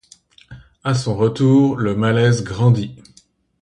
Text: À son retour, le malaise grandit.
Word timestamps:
À 0.83 0.95
son 0.95 1.15
retour, 1.15 1.75
le 1.77 1.95
malaise 1.95 2.43
grandit. 2.43 2.95